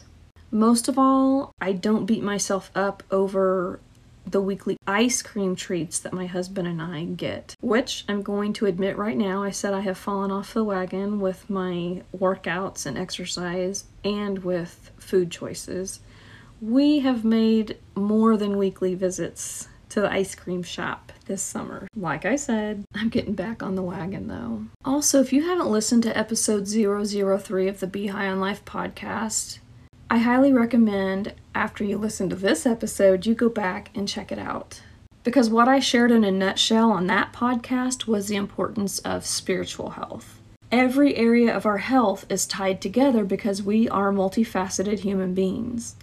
Most 0.50 0.86
of 0.86 0.98
all, 0.98 1.52
I 1.60 1.72
don't 1.72 2.04
beat 2.04 2.22
myself 2.22 2.70
up 2.74 3.02
over 3.10 3.80
the 4.26 4.40
weekly 4.40 4.76
ice 4.86 5.22
cream 5.22 5.56
treats 5.56 5.98
that 5.98 6.12
my 6.12 6.26
husband 6.26 6.68
and 6.68 6.80
I 6.80 7.04
get, 7.04 7.56
which 7.60 8.04
I'm 8.08 8.22
going 8.22 8.52
to 8.54 8.66
admit 8.66 8.96
right 8.96 9.16
now, 9.16 9.42
I 9.42 9.50
said 9.50 9.74
I 9.74 9.80
have 9.80 9.98
fallen 9.98 10.30
off 10.30 10.54
the 10.54 10.62
wagon 10.62 11.18
with 11.18 11.48
my 11.50 12.02
workouts 12.16 12.86
and 12.86 12.96
exercise 12.96 13.84
and 14.04 14.44
with 14.44 14.90
food 14.98 15.30
choices. 15.30 16.00
We 16.60 17.00
have 17.00 17.24
made 17.24 17.78
more 17.96 18.36
than 18.36 18.58
weekly 18.58 18.94
visits 18.94 19.68
to 19.92 20.00
the 20.00 20.10
ice 20.10 20.34
cream 20.34 20.62
shop 20.62 21.12
this 21.26 21.42
summer. 21.42 21.86
Like 21.94 22.24
I 22.24 22.36
said, 22.36 22.84
I'm 22.94 23.10
getting 23.10 23.34
back 23.34 23.62
on 23.62 23.74
the 23.74 23.82
wagon 23.82 24.26
though. 24.28 24.64
Also, 24.84 25.20
if 25.20 25.32
you 25.32 25.42
haven't 25.42 25.70
listened 25.70 26.02
to 26.04 26.16
episode 26.16 26.66
003 26.66 27.68
of 27.68 27.80
the 27.80 27.86
Bee 27.86 28.06
High 28.06 28.28
on 28.28 28.40
Life 28.40 28.64
podcast, 28.64 29.58
I 30.10 30.18
highly 30.18 30.52
recommend 30.52 31.34
after 31.54 31.84
you 31.84 31.98
listen 31.98 32.30
to 32.30 32.36
this 32.36 32.64
episode, 32.64 33.26
you 33.26 33.34
go 33.34 33.48
back 33.48 33.90
and 33.94 34.08
check 34.08 34.32
it 34.32 34.38
out. 34.38 34.80
Because 35.24 35.50
what 35.50 35.68
I 35.68 35.78
shared 35.78 36.10
in 36.10 36.24
a 36.24 36.30
nutshell 36.30 36.90
on 36.90 37.06
that 37.06 37.32
podcast 37.32 38.06
was 38.06 38.28
the 38.28 38.36
importance 38.36 38.98
of 39.00 39.26
spiritual 39.26 39.90
health. 39.90 40.40
Every 40.70 41.16
area 41.16 41.54
of 41.54 41.66
our 41.66 41.78
health 41.78 42.24
is 42.30 42.46
tied 42.46 42.80
together 42.80 43.24
because 43.24 43.62
we 43.62 43.90
are 43.90 44.10
multifaceted 44.10 45.00
human 45.00 45.34
beings. 45.34 45.96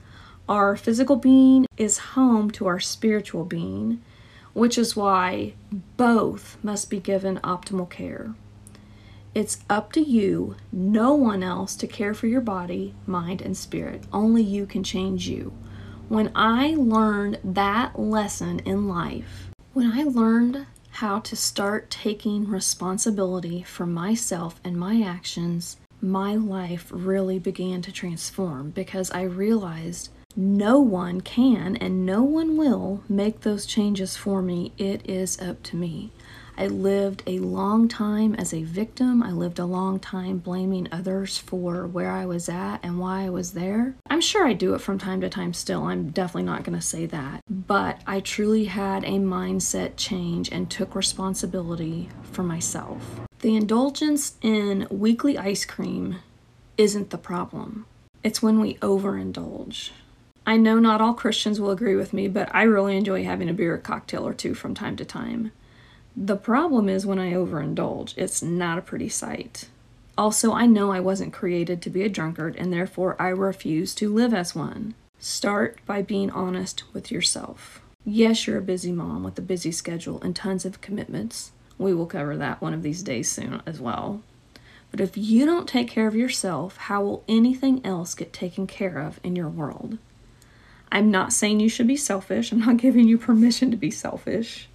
Our 0.50 0.76
physical 0.76 1.16
being 1.16 1.68
is 1.78 2.00
home 2.00 2.50
to 2.52 2.66
our 2.66 2.80
spiritual 2.80 3.46
being, 3.46 4.02
which 4.54 4.80
is 4.80 4.96
why 4.96 5.54
both 5.96 6.58
must 6.64 6.90
be 6.90 7.00
given 7.00 7.38
optimal 7.44 7.88
care. 7.88 8.34
It's 9.36 9.60
up 9.70 9.92
to 9.92 10.02
you, 10.02 10.56
no 10.72 11.14
one 11.14 11.44
else, 11.44 11.76
to 11.76 11.86
care 11.86 12.16
for 12.16 12.26
your 12.26 12.42
body, 12.42 12.96
mind, 13.06 13.44
and 13.44 13.56
spirit. 13.56 14.06
Only 14.12 14.42
you 14.42 14.66
can 14.66 14.84
change 14.84 15.28
you. 15.28 15.54
When 16.08 16.32
I 16.34 16.74
learned 16.76 17.38
that 17.44 18.00
lesson 18.00 18.58
in 18.66 18.88
life, 18.88 19.52
when 19.74 19.92
I 19.92 20.02
learned 20.02 20.66
how 20.94 21.20
to 21.20 21.36
start 21.36 21.92
taking 21.92 22.50
responsibility 22.50 23.62
for 23.62 23.86
myself 23.86 24.60
and 24.64 24.76
my 24.76 25.04
actions, 25.04 25.78
my 26.02 26.34
life 26.34 26.88
really 26.90 27.38
began 27.38 27.84
to 27.84 27.92
transform 27.92 28.72
because 28.72 29.12
I 29.12 29.22
realized 29.22 30.10
no 30.40 30.80
one 30.80 31.20
can 31.20 31.76
and 31.76 32.06
no 32.06 32.24
one 32.24 32.56
will 32.56 33.04
make 33.10 33.42
those 33.42 33.66
changes 33.66 34.16
for 34.16 34.42
me. 34.42 34.72
It 34.78 35.02
is 35.10 35.38
up 35.42 35.62
to 35.64 35.76
me. 35.76 36.12
I 36.58 36.68
lived 36.68 37.24
a 37.28 37.40
long 37.40 37.90
time 37.90 38.36
as 38.36 38.54
a 38.54 38.64
victim. 38.64 39.22
I 39.22 39.32
lived 39.32 39.60
a 39.60 39.66
long 39.66 40.00
time 40.00 40.38
blaming 40.38 40.88
others 40.94 41.38
for 41.38 41.86
where 41.86 42.12
I 42.12 42.26
was 42.26 42.48
at 42.48 42.80
and 42.84 43.00
why 43.00 43.24
I 43.26 43.30
was 43.30 43.52
there. 43.52 43.96
I'm 44.10 44.22
sure 44.22 44.48
I 44.48 44.54
do 44.54 44.74
it 44.76 44.82
from 44.82 44.98
time 44.98 45.20
to 45.22 45.30
time 45.30 45.54
still. 45.54 45.84
I'm 45.84 46.10
definitely 46.10 46.44
not 46.44 46.64
going 46.64 46.78
to 46.78 46.86
say 46.86 47.06
that. 47.08 47.42
But 47.50 48.02
I 48.08 48.22
truly 48.22 48.66
had 48.66 49.04
a 49.04 49.20
mindset 49.20 49.98
change 49.98 50.50
and 50.52 50.70
took 50.70 50.96
responsibility 50.96 52.10
for 52.24 52.44
myself. 52.44 53.20
The 53.40 53.58
indulgence 53.58 54.36
in 54.42 54.88
weekly 54.90 55.38
ice 55.38 55.66
cream 55.66 56.20
isn't 56.78 57.10
the 57.10 57.18
problem, 57.18 57.86
it's 58.24 58.42
when 58.42 58.62
we 58.62 58.76
overindulge. 58.76 59.92
I 60.50 60.58
know 60.58 60.80
not 60.80 61.00
all 61.00 61.14
Christians 61.14 61.62
will 61.62 61.70
agree 61.70 61.96
with 61.96 62.12
me, 62.12 62.28
but 62.28 62.50
I 62.56 62.64
really 62.64 62.98
enjoy 62.98 63.24
having 63.24 63.50
a 63.50 63.54
beer 63.54 63.78
cocktail 63.78 64.28
or 64.28 64.34
two 64.34 64.56
from 64.56 64.74
time 64.74 64.96
to 64.96 65.06
time. 65.06 65.52
The 66.18 66.38
problem 66.38 66.90
is 66.90 67.06
when 67.06 67.20
I 67.20 67.34
overindulge, 67.34 68.16
it's 68.18 68.42
not 68.42 68.80
a 68.80 68.82
pretty 68.82 69.10
sight. 69.10 69.70
Also, 70.18 70.52
I 70.52 70.66
know 70.66 70.92
I 70.92 71.02
wasn't 71.02 71.34
created 71.34 71.84
to 71.84 71.92
be 71.92 72.02
a 72.02 72.10
drunkard, 72.10 72.56
and 72.56 72.74
therefore 72.74 73.16
I 73.20 73.28
refuse 73.28 73.94
to 73.94 74.12
live 74.12 74.34
as 74.34 74.56
one. 74.56 74.96
Start 75.20 75.78
by 75.86 76.02
being 76.02 76.32
honest 76.32 76.84
with 76.96 77.12
yourself. 77.12 77.84
Yes, 78.04 78.48
you're 78.48 78.58
a 78.58 78.64
busy 78.64 78.92
mom 78.92 79.22
with 79.22 79.38
a 79.38 79.44
busy 79.44 79.72
schedule 79.72 80.20
and 80.24 80.36
tons 80.36 80.66
of 80.66 80.82
commitments. 80.82 81.52
We 81.78 81.94
will 81.94 82.08
cover 82.08 82.36
that 82.38 82.60
one 82.60 82.74
of 82.74 82.82
these 82.82 83.04
days 83.04 83.30
soon 83.30 83.62
as 83.68 83.80
well. 83.80 84.24
But 84.90 85.00
if 85.00 85.16
you 85.16 85.46
don't 85.46 85.70
take 85.70 85.90
care 85.90 86.08
of 86.08 86.16
yourself, 86.16 86.76
how 86.78 87.04
will 87.04 87.24
anything 87.28 87.86
else 87.86 88.16
get 88.16 88.34
taken 88.34 88.66
care 88.66 88.98
of 88.98 89.20
in 89.24 89.36
your 89.36 89.48
world? 89.50 90.00
I'm 90.92 91.12
not 91.12 91.34
saying 91.34 91.60
you 91.60 91.70
should 91.70 91.88
be 91.88 91.98
selfish. 91.98 92.52
I'm 92.52 92.60
not 92.60 92.78
giving 92.86 93.08
you 93.08 93.18
permission 93.18 93.72
to 93.72 93.78
be 93.78 93.92
selfish. 93.92 94.70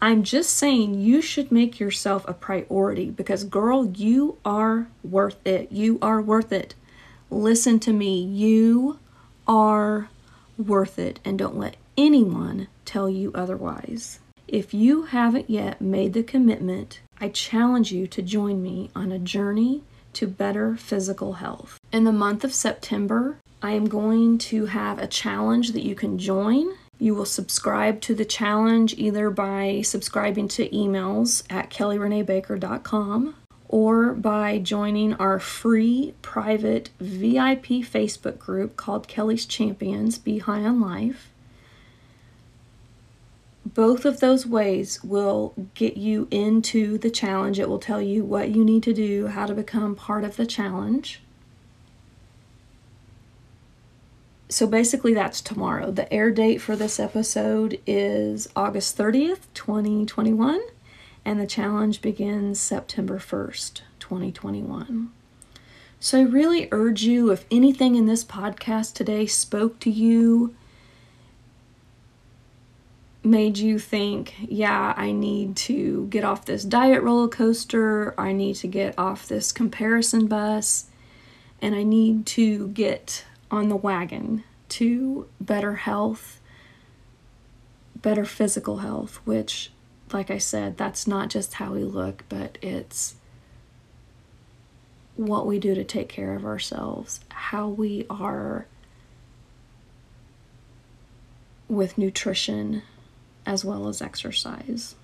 I'm 0.00 0.24
just 0.24 0.56
saying 0.56 1.00
you 1.00 1.22
should 1.22 1.52
make 1.52 1.78
yourself 1.78 2.26
a 2.26 2.34
priority 2.34 3.10
because, 3.10 3.44
girl, 3.44 3.86
you 3.86 4.36
are 4.44 4.88
worth 5.04 5.46
it. 5.46 5.70
You 5.70 6.00
are 6.02 6.20
worth 6.20 6.52
it. 6.52 6.74
Listen 7.30 7.78
to 7.80 7.92
me. 7.92 8.20
You 8.20 8.98
are 9.46 10.08
worth 10.58 10.98
it. 10.98 11.20
And 11.24 11.38
don't 11.38 11.56
let 11.56 11.76
anyone 11.96 12.66
tell 12.84 13.08
you 13.08 13.30
otherwise. 13.32 14.18
If 14.48 14.74
you 14.74 15.04
haven't 15.04 15.48
yet 15.48 15.80
made 15.80 16.14
the 16.14 16.24
commitment, 16.24 17.00
I 17.20 17.28
challenge 17.28 17.92
you 17.92 18.08
to 18.08 18.22
join 18.22 18.60
me 18.60 18.90
on 18.96 19.12
a 19.12 19.18
journey 19.18 19.82
to 20.14 20.26
better 20.26 20.76
physical 20.76 21.34
health. 21.34 21.78
In 21.92 22.04
the 22.04 22.12
month 22.12 22.44
of 22.44 22.52
September, 22.52 23.38
I 23.62 23.72
am 23.72 23.88
going 23.88 24.38
to 24.38 24.66
have 24.66 24.98
a 24.98 25.06
challenge 25.06 25.72
that 25.72 25.84
you 25.84 25.94
can 25.94 26.18
join 26.18 26.74
you 27.02 27.16
will 27.16 27.24
subscribe 27.24 28.00
to 28.02 28.14
the 28.14 28.24
challenge 28.24 28.94
either 28.96 29.28
by 29.28 29.82
subscribing 29.82 30.46
to 30.46 30.68
emails 30.68 31.42
at 31.50 31.68
kellyreneebaker.com 31.68 33.34
or 33.66 34.12
by 34.12 34.58
joining 34.58 35.14
our 35.14 35.40
free 35.40 36.14
private 36.22 36.90
VIP 37.00 37.82
Facebook 37.82 38.38
group 38.38 38.76
called 38.76 39.08
Kelly's 39.08 39.46
Champions 39.46 40.16
Be 40.16 40.38
High 40.38 40.62
on 40.62 40.80
Life. 40.80 41.32
Both 43.66 44.04
of 44.04 44.20
those 44.20 44.46
ways 44.46 45.02
will 45.02 45.54
get 45.74 45.96
you 45.96 46.28
into 46.30 46.98
the 46.98 47.10
challenge. 47.10 47.58
It 47.58 47.68
will 47.68 47.80
tell 47.80 48.00
you 48.00 48.24
what 48.24 48.50
you 48.50 48.64
need 48.64 48.84
to 48.84 48.94
do, 48.94 49.26
how 49.26 49.46
to 49.46 49.54
become 49.54 49.96
part 49.96 50.22
of 50.22 50.36
the 50.36 50.46
challenge. 50.46 51.20
So 54.52 54.66
basically 54.66 55.14
that's 55.14 55.40
tomorrow. 55.40 55.90
The 55.90 56.12
air 56.12 56.30
date 56.30 56.58
for 56.58 56.76
this 56.76 57.00
episode 57.00 57.80
is 57.86 58.48
August 58.54 58.98
30th, 58.98 59.40
2021, 59.54 60.60
and 61.24 61.40
the 61.40 61.46
challenge 61.46 62.02
begins 62.02 62.60
September 62.60 63.18
1st, 63.18 63.80
2021. 63.98 65.10
So 66.00 66.18
I 66.18 66.22
really 66.24 66.68
urge 66.70 67.02
you 67.02 67.30
if 67.30 67.46
anything 67.50 67.94
in 67.94 68.04
this 68.04 68.24
podcast 68.24 68.92
today 68.92 69.24
spoke 69.24 69.78
to 69.80 69.90
you, 69.90 70.54
made 73.24 73.56
you 73.56 73.78
think, 73.78 74.34
yeah, 74.40 74.92
I 74.96 75.12
need 75.12 75.56
to 75.56 76.08
get 76.08 76.24
off 76.24 76.44
this 76.44 76.64
diet 76.64 77.02
roller 77.02 77.28
coaster, 77.28 78.14
I 78.18 78.32
need 78.32 78.56
to 78.56 78.66
get 78.66 78.98
off 78.98 79.28
this 79.28 79.50
comparison 79.50 80.26
bus, 80.26 80.86
and 81.62 81.74
I 81.74 81.84
need 81.84 82.26
to 82.26 82.68
get 82.68 83.24
on 83.52 83.68
the 83.68 83.76
wagon 83.76 84.42
to 84.70 85.28
better 85.38 85.76
health, 85.76 86.40
better 87.94 88.24
physical 88.24 88.78
health, 88.78 89.20
which, 89.24 89.70
like 90.10 90.30
I 90.30 90.38
said, 90.38 90.78
that's 90.78 91.06
not 91.06 91.28
just 91.28 91.54
how 91.54 91.74
we 91.74 91.84
look, 91.84 92.24
but 92.30 92.56
it's 92.62 93.16
what 95.16 95.46
we 95.46 95.58
do 95.58 95.74
to 95.74 95.84
take 95.84 96.08
care 96.08 96.34
of 96.34 96.46
ourselves, 96.46 97.20
how 97.28 97.68
we 97.68 98.06
are 98.08 98.66
with 101.68 101.98
nutrition 101.98 102.82
as 103.44 103.64
well 103.64 103.88
as 103.88 104.00
exercise. 104.00 104.94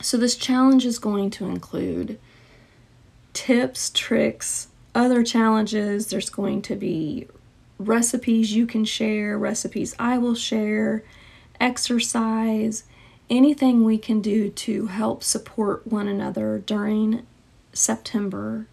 So, 0.00 0.16
this 0.16 0.36
challenge 0.36 0.86
is 0.86 0.98
going 1.00 1.30
to 1.30 1.46
include 1.46 2.20
tips, 3.32 3.90
tricks, 3.92 4.68
other 4.94 5.24
challenges. 5.24 6.08
There's 6.08 6.30
going 6.30 6.62
to 6.62 6.76
be 6.76 7.26
recipes 7.78 8.54
you 8.54 8.66
can 8.66 8.84
share, 8.84 9.38
recipes 9.38 9.94
I 9.98 10.18
will 10.18 10.34
share, 10.34 11.04
exercise, 11.60 12.84
anything 13.30 13.84
we 13.84 13.98
can 13.98 14.20
do 14.20 14.50
to 14.50 14.86
help 14.86 15.22
support 15.22 15.86
one 15.86 16.08
another 16.08 16.62
during 16.64 17.26
September 17.72 18.66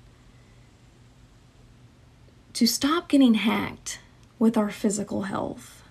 to 2.54 2.68
stop 2.68 3.08
getting 3.08 3.36
hacked 3.36 4.00
with 4.38 4.58
our 4.58 4.70
physical 4.70 5.24
health. 5.24 5.84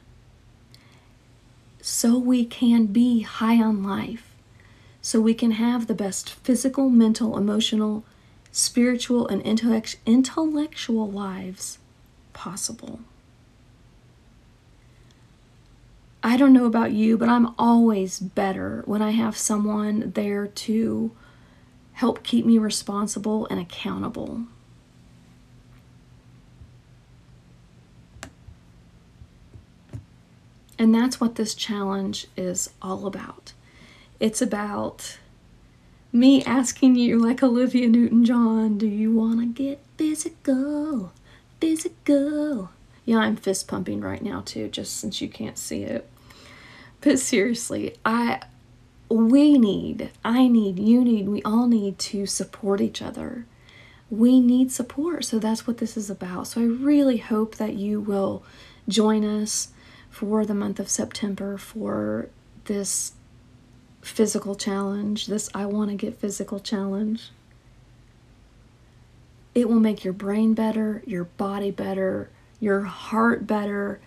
So 1.80 2.18
we 2.18 2.44
can 2.44 2.86
be 2.86 3.22
high 3.22 3.62
on 3.62 3.82
life, 3.82 4.34
so 5.00 5.20
we 5.20 5.34
can 5.34 5.52
have 5.52 5.86
the 5.86 5.94
best 5.94 6.30
physical, 6.30 6.90
mental, 6.90 7.38
emotional, 7.38 8.04
spiritual, 8.52 9.26
and 9.26 9.40
intellectual 9.42 11.10
lives 11.10 11.78
possible. 12.40 13.00
I 16.22 16.38
don't 16.38 16.54
know 16.54 16.64
about 16.64 16.92
you, 16.92 17.18
but 17.18 17.28
I'm 17.28 17.54
always 17.58 18.18
better 18.18 18.82
when 18.86 19.02
I 19.02 19.10
have 19.10 19.36
someone 19.36 20.12
there 20.14 20.46
to 20.46 21.14
help 21.92 22.22
keep 22.22 22.46
me 22.46 22.56
responsible 22.56 23.46
and 23.48 23.60
accountable. 23.60 24.44
And 30.78 30.94
that's 30.94 31.20
what 31.20 31.34
this 31.34 31.54
challenge 31.54 32.26
is 32.38 32.70
all 32.80 33.06
about. 33.06 33.52
It's 34.18 34.40
about 34.40 35.18
me 36.10 36.42
asking 36.44 36.96
you, 36.96 37.18
like 37.18 37.42
Olivia 37.42 37.86
Newton 37.86 38.24
John, 38.24 38.78
do 38.78 38.86
you 38.86 39.12
want 39.12 39.40
to 39.40 39.62
get 39.62 39.82
physical? 39.98 41.12
Physical. 41.60 42.70
Yeah, 43.04 43.18
I'm 43.18 43.36
fist 43.36 43.68
pumping 43.68 44.00
right 44.00 44.22
now 44.22 44.42
too, 44.44 44.68
just 44.68 44.96
since 44.96 45.20
you 45.20 45.28
can't 45.28 45.58
see 45.58 45.82
it. 45.82 46.08
But 47.00 47.18
seriously, 47.18 47.96
I 48.04 48.42
we 49.10 49.58
need, 49.58 50.10
I 50.24 50.46
need, 50.46 50.78
you 50.78 51.02
need, 51.02 51.28
we 51.28 51.42
all 51.42 51.66
need 51.66 51.98
to 51.98 52.26
support 52.26 52.80
each 52.80 53.02
other. 53.02 53.44
We 54.08 54.40
need 54.40 54.70
support. 54.70 55.24
So 55.24 55.38
that's 55.38 55.66
what 55.66 55.78
this 55.78 55.96
is 55.96 56.10
about. 56.10 56.46
So 56.46 56.60
I 56.60 56.64
really 56.64 57.16
hope 57.16 57.56
that 57.56 57.74
you 57.74 58.00
will 58.00 58.44
join 58.88 59.24
us 59.24 59.68
for 60.10 60.44
the 60.44 60.54
month 60.54 60.78
of 60.78 60.88
September 60.88 61.58
for 61.58 62.28
this 62.64 63.12
physical 64.00 64.54
challenge, 64.54 65.26
this 65.26 65.50
I 65.54 65.66
want 65.66 65.90
to 65.90 65.96
get 65.96 66.16
physical 66.16 66.60
challenge. 66.60 67.30
It 69.54 69.68
will 69.68 69.80
make 69.80 70.04
your 70.04 70.12
brain 70.12 70.54
better, 70.54 71.02
your 71.06 71.24
body 71.24 71.70
better, 71.70 72.30
your 72.60 72.82
heart 72.82 73.46
better, 73.46 74.00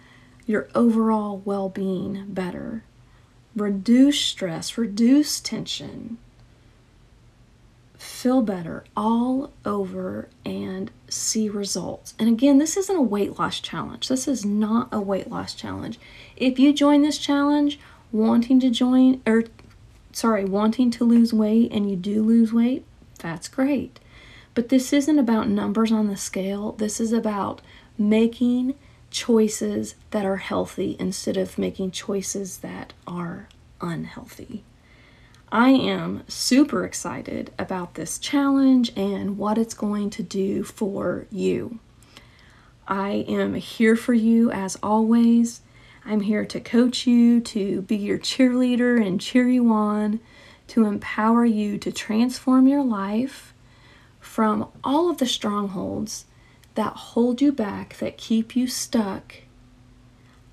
your 0.46 0.68
overall 0.74 1.42
well 1.44 1.70
being 1.70 2.26
better. 2.30 2.84
Reduce 3.56 4.20
stress, 4.20 4.78
reduce 4.78 5.40
tension, 5.40 6.18
feel 7.98 8.42
better 8.42 8.84
all 8.96 9.52
over 9.66 10.28
and 10.46 10.92
see 11.08 11.50
results. 11.50 12.14
And 12.18 12.30
again, 12.30 12.58
this 12.58 12.78
isn't 12.78 12.96
a 12.96 13.02
weight 13.02 13.38
loss 13.38 13.60
challenge. 13.60 14.08
This 14.08 14.28
is 14.28 14.46
not 14.46 14.90
a 14.92 15.00
weight 15.00 15.30
loss 15.30 15.54
challenge. 15.54 16.00
If 16.36 16.58
you 16.58 16.74
join 16.74 17.02
this 17.02 17.18
challenge 17.18 17.80
wanting 18.12 18.60
to 18.62 18.70
join 18.70 19.22
or 19.26 19.46
sorry, 20.12 20.46
wanting 20.46 20.92
to 20.92 21.04
lose 21.04 21.34
weight 21.34 21.72
and 21.72 21.90
you 21.90 21.96
do 21.96 22.24
lose 22.24 22.54
weight, 22.54 22.86
that's 23.20 23.48
great. 23.48 24.00
But 24.54 24.70
this 24.70 24.94
isn't 24.94 25.20
about 25.20 25.50
numbers 25.50 25.92
on 25.92 26.08
the 26.08 26.18
scale. 26.18 26.74
This 26.74 27.00
is 27.00 27.12
about 27.12 27.62
making 27.98 28.76
choices 29.10 29.96
that 30.12 30.26
are 30.26 30.38
healthy 30.38 30.96
instead 31.00 31.38
of 31.38 31.58
making 31.58 31.92
choices 31.92 32.58
that 32.58 32.94
are 33.08 33.48
unhealthy. 33.82 34.64
I 35.52 35.70
am 35.70 36.24
super 36.28 36.84
excited 36.84 37.52
about 37.60 37.94
this 37.94 38.18
challenge 38.18 38.92
and 38.96 39.38
what 39.38 39.58
it's 39.60 39.76
going 39.76 40.10
to 40.12 40.24
do 40.24 40.64
for 40.64 41.28
you. 41.30 41.80
I 42.88 43.26
am 43.28 43.54
here 43.54 43.96
for 43.96 44.14
you 44.14 44.52
as 44.52 44.78
always. 44.82 45.62
I'm 46.06 46.22
here 46.22 46.46
to 46.46 46.60
coach 46.60 47.06
you, 47.06 47.40
to 47.42 47.84
be 47.84 47.96
your 47.96 48.18
cheerleader 48.18 49.06
and 49.06 49.22
cheer 49.22 49.48
you 49.48 49.72
on, 49.72 50.20
to 50.70 50.86
empower 50.86 51.46
you 51.46 51.78
to 51.78 51.92
transform 51.92 52.68
your 52.68 52.84
life 52.84 53.53
from 54.34 54.68
all 54.84 55.12
of 55.12 55.20
the 55.20 55.28
strongholds 55.28 56.26
that 56.74 56.94
hold 56.94 57.40
you 57.40 57.52
back, 57.52 57.96
that 58.00 58.18
keep 58.18 58.56
you 58.56 58.66
stuck. 58.66 59.36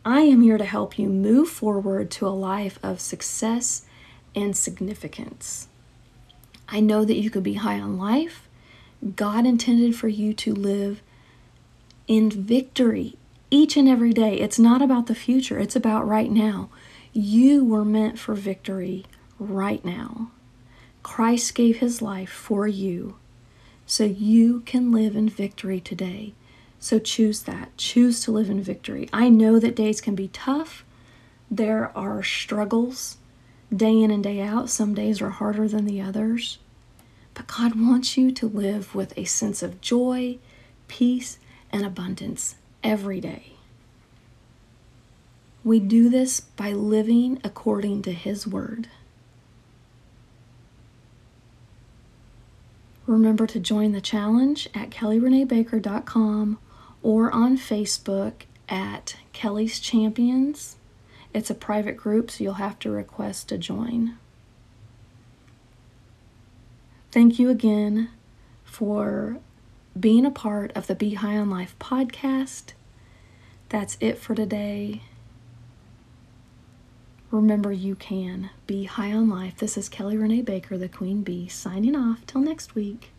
I 0.04 0.20
am 0.20 0.42
here 0.42 0.58
to 0.58 0.66
help 0.66 0.98
you 0.98 1.08
move 1.08 1.48
forward 1.48 2.10
to 2.10 2.26
a 2.26 2.28
life 2.28 2.78
of 2.82 3.00
success 3.00 3.86
and 4.34 4.54
significance. 4.54 5.68
I 6.68 6.80
know 6.80 7.06
that 7.06 7.16
you 7.16 7.30
could 7.30 7.42
be 7.42 7.54
high 7.54 7.80
on 7.80 7.96
life. 7.96 8.46
God 9.16 9.46
intended 9.46 9.96
for 9.96 10.08
you 10.08 10.34
to 10.34 10.54
live 10.54 11.00
in 12.06 12.28
victory 12.28 13.16
each 13.50 13.78
and 13.78 13.88
every 13.88 14.12
day. 14.12 14.40
It's 14.40 14.58
not 14.58 14.82
about 14.82 15.06
the 15.06 15.14
future, 15.14 15.58
it's 15.58 15.74
about 15.74 16.06
right 16.06 16.30
now. 16.30 16.68
You 17.14 17.64
were 17.64 17.86
meant 17.86 18.18
for 18.18 18.34
victory 18.34 19.06
right 19.38 19.82
now. 19.82 20.32
Christ 21.02 21.54
gave 21.54 21.78
his 21.78 22.02
life 22.02 22.28
for 22.28 22.68
you 22.68 23.16
so 23.90 24.04
you 24.04 24.60
can 24.60 24.92
live 24.92 25.16
in 25.16 25.28
victory 25.28 25.80
today. 25.80 26.32
So 26.78 27.00
choose 27.00 27.42
that. 27.42 27.76
Choose 27.76 28.22
to 28.22 28.30
live 28.30 28.48
in 28.48 28.62
victory. 28.62 29.08
I 29.12 29.28
know 29.28 29.58
that 29.58 29.74
days 29.74 30.00
can 30.00 30.14
be 30.14 30.28
tough. 30.28 30.84
There 31.50 31.90
are 31.98 32.22
struggles 32.22 33.16
day 33.74 34.00
in 34.00 34.12
and 34.12 34.22
day 34.22 34.42
out. 34.42 34.70
Some 34.70 34.94
days 34.94 35.20
are 35.20 35.30
harder 35.30 35.66
than 35.66 35.86
the 35.86 36.00
others. 36.00 36.58
But 37.34 37.48
God 37.48 37.74
wants 37.74 38.16
you 38.16 38.30
to 38.30 38.46
live 38.46 38.94
with 38.94 39.12
a 39.18 39.24
sense 39.24 39.60
of 39.60 39.80
joy, 39.80 40.38
peace, 40.86 41.40
and 41.72 41.84
abundance 41.84 42.54
every 42.84 43.20
day. 43.20 43.54
We 45.64 45.80
do 45.80 46.08
this 46.08 46.38
by 46.38 46.70
living 46.70 47.40
according 47.42 48.02
to 48.02 48.12
His 48.12 48.46
Word. 48.46 48.88
Remember 53.10 53.44
to 53.44 53.58
join 53.58 53.90
the 53.90 54.00
challenge 54.00 54.68
at 54.72 54.90
kellyreneebaker.com 54.90 56.58
or 57.02 57.32
on 57.32 57.58
Facebook 57.58 58.42
at 58.68 59.16
Kelly's 59.32 59.80
Champions. 59.80 60.76
It's 61.34 61.50
a 61.50 61.56
private 61.56 61.96
group, 61.96 62.30
so 62.30 62.44
you'll 62.44 62.52
have 62.54 62.78
to 62.78 62.90
request 62.92 63.48
to 63.48 63.58
join. 63.58 64.16
Thank 67.10 67.40
you 67.40 67.50
again 67.50 68.10
for 68.62 69.38
being 69.98 70.24
a 70.24 70.30
part 70.30 70.70
of 70.76 70.86
the 70.86 70.94
Bee 70.94 71.14
High 71.14 71.36
on 71.36 71.50
Life 71.50 71.74
podcast. 71.80 72.74
That's 73.70 73.96
it 73.98 74.18
for 74.18 74.36
today. 74.36 75.02
Remember, 77.30 77.70
you 77.70 77.94
can 77.94 78.50
be 78.66 78.84
high 78.84 79.12
on 79.12 79.28
life. 79.28 79.56
This 79.58 79.76
is 79.76 79.88
Kelly 79.88 80.16
Renee 80.16 80.42
Baker, 80.42 80.76
the 80.76 80.88
Queen 80.88 81.22
Bee, 81.22 81.46
signing 81.48 81.94
off. 81.94 82.26
Till 82.26 82.40
next 82.40 82.74
week. 82.74 83.10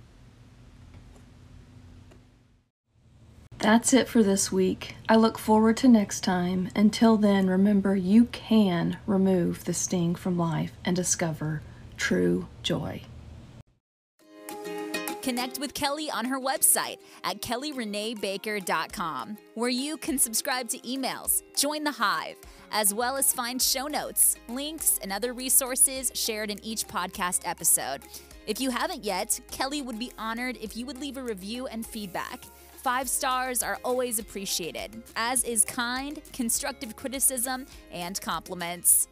That's 3.57 3.93
it 3.93 4.09
for 4.09 4.23
this 4.23 4.51
week. 4.51 4.95
I 5.07 5.15
look 5.15 5.37
forward 5.37 5.77
to 5.77 5.87
next 5.87 6.21
time. 6.21 6.69
Until 6.75 7.15
then, 7.15 7.47
remember 7.47 7.95
you 7.95 8.25
can 8.25 8.97
remove 9.05 9.65
the 9.65 9.73
sting 9.73 10.15
from 10.15 10.37
life 10.37 10.73
and 10.83 10.95
discover 10.95 11.61
true 11.95 12.47
joy. 12.63 13.03
Connect 15.21 15.59
with 15.59 15.75
Kelly 15.75 16.09
on 16.09 16.25
her 16.25 16.39
website 16.39 16.97
at 17.23 17.43
kellyreneebaker.com, 17.43 19.37
where 19.53 19.69
you 19.69 19.95
can 19.97 20.17
subscribe 20.17 20.67
to 20.69 20.79
emails, 20.79 21.43
join 21.55 21.83
the 21.83 21.91
Hive, 21.91 22.37
as 22.71 22.93
well 22.93 23.17
as 23.17 23.33
find 23.33 23.61
show 23.61 23.87
notes, 23.87 24.35
links, 24.47 24.99
and 25.01 25.11
other 25.11 25.33
resources 25.33 26.11
shared 26.15 26.49
in 26.49 26.63
each 26.63 26.87
podcast 26.87 27.41
episode. 27.45 28.01
If 28.47 28.59
you 28.59 28.71
haven't 28.71 29.03
yet, 29.03 29.39
Kelly 29.51 29.81
would 29.81 29.99
be 29.99 30.11
honored 30.17 30.57
if 30.61 30.75
you 30.75 30.85
would 30.85 30.99
leave 30.99 31.17
a 31.17 31.21
review 31.21 31.67
and 31.67 31.85
feedback. 31.85 32.43
Five 32.81 33.07
stars 33.07 33.61
are 33.61 33.77
always 33.85 34.17
appreciated, 34.17 35.03
as 35.15 35.43
is 35.43 35.63
kind, 35.63 36.19
constructive 36.33 36.95
criticism 36.95 37.67
and 37.91 38.19
compliments. 38.19 39.07